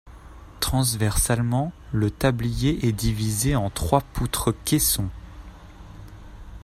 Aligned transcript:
Transversalement 0.61 1.71
le 1.91 2.09
tablier 2.09 2.87
est 2.87 2.91
divisé 2.91 3.55
en 3.55 3.69
trois 3.69 4.01
poutres-caissons. 4.01 5.11